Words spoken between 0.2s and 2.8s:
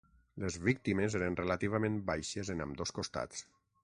Les víctimes eren relativament baixes en